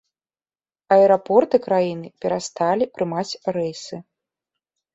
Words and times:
Аэрапорты 0.95 1.57
краіны 1.67 2.07
перасталі 2.25 2.89
прымаць 2.99 3.29
рэйсы. 3.61 3.95